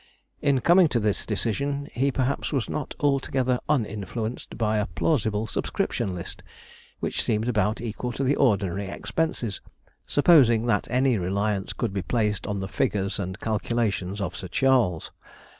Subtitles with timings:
[0.41, 6.15] In coming to this decision he, perhaps, was not altogether uninfluenced by a plausible subscription
[6.15, 6.41] list,
[7.01, 9.61] which seemed about equal to the ordinary expenses,
[10.07, 15.11] supposing that any reliance could be placed on the figures and calculations of Sir Charles.